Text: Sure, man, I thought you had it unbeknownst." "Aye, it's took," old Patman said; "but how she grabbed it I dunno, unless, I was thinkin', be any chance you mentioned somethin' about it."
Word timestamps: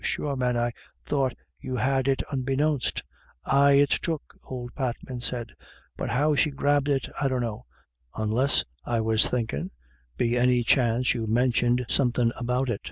Sure, 0.03 0.35
man, 0.35 0.57
I 0.57 0.73
thought 1.05 1.35
you 1.59 1.75
had 1.75 2.07
it 2.07 2.23
unbeknownst." 2.31 3.03
"Aye, 3.45 3.73
it's 3.73 3.99
took," 3.99 4.35
old 4.45 4.73
Patman 4.73 5.19
said; 5.21 5.51
"but 5.95 6.09
how 6.09 6.33
she 6.33 6.49
grabbed 6.49 6.89
it 6.89 7.07
I 7.21 7.27
dunno, 7.27 7.67
unless, 8.15 8.65
I 8.83 8.99
was 8.99 9.29
thinkin', 9.29 9.69
be 10.17 10.39
any 10.39 10.63
chance 10.63 11.13
you 11.13 11.27
mentioned 11.27 11.85
somethin' 11.87 12.33
about 12.35 12.67
it." 12.67 12.79